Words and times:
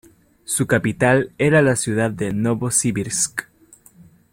Su 0.45 0.65
capital 0.65 1.31
era 1.37 1.61
la 1.61 1.75
ciudad 1.75 2.09
de 2.09 2.33
Novosibirsk. 2.33 3.41